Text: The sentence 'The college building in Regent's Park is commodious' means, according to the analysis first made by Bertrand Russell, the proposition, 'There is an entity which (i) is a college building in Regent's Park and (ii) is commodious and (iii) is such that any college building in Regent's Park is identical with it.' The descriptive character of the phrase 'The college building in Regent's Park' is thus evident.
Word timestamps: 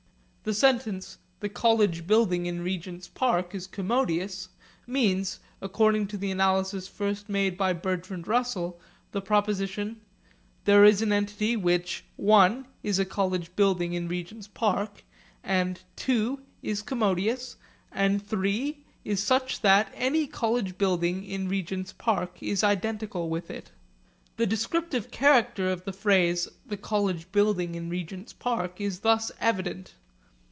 The 0.43 0.55
sentence 0.55 1.19
'The 1.39 1.49
college 1.49 2.07
building 2.07 2.47
in 2.47 2.61
Regent's 2.63 3.07
Park 3.07 3.53
is 3.53 3.67
commodious' 3.67 4.49
means, 4.87 5.39
according 5.61 6.07
to 6.07 6.17
the 6.17 6.31
analysis 6.31 6.87
first 6.87 7.29
made 7.29 7.55
by 7.55 7.73
Bertrand 7.73 8.27
Russell, 8.27 8.79
the 9.11 9.21
proposition, 9.21 10.01
'There 10.65 10.83
is 10.83 11.03
an 11.03 11.13
entity 11.13 11.55
which 11.55 12.05
(i) 12.27 12.63
is 12.81 12.97
a 12.97 13.05
college 13.05 13.55
building 13.55 13.93
in 13.93 14.07
Regent's 14.07 14.47
Park 14.47 15.03
and 15.43 15.81
(ii) 16.09 16.37
is 16.63 16.81
commodious 16.81 17.57
and 17.91 18.23
(iii) 18.33 18.83
is 19.05 19.21
such 19.21 19.61
that 19.61 19.91
any 19.95 20.25
college 20.25 20.75
building 20.75 21.23
in 21.23 21.47
Regent's 21.49 21.93
Park 21.93 22.41
is 22.41 22.63
identical 22.63 23.29
with 23.29 23.51
it.' 23.51 23.71
The 24.37 24.47
descriptive 24.47 25.11
character 25.11 25.69
of 25.69 25.83
the 25.85 25.93
phrase 25.93 26.47
'The 26.65 26.77
college 26.77 27.31
building 27.31 27.75
in 27.75 27.91
Regent's 27.91 28.33
Park' 28.33 28.81
is 28.81 29.01
thus 29.01 29.31
evident. 29.39 29.93